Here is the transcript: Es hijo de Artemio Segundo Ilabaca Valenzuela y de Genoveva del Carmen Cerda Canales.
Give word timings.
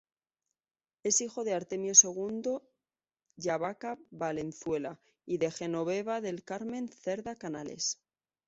Es 1.03 1.21
hijo 1.21 1.43
de 1.43 1.53
Artemio 1.53 1.93
Segundo 1.93 2.67
Ilabaca 3.37 3.99
Valenzuela 4.09 4.99
y 5.27 5.37
de 5.37 5.51
Genoveva 5.51 6.21
del 6.21 6.43
Carmen 6.43 6.89
Cerda 6.89 7.35
Canales. 7.35 7.99